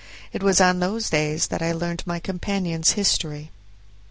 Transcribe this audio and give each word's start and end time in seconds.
It 0.33 0.41
was 0.41 0.59
on 0.59 0.79
these 0.79 1.11
days 1.11 1.45
that 1.49 1.61
I 1.61 1.73
learned 1.73 2.07
my 2.07 2.17
companion's 2.19 2.93
history. 2.93 3.51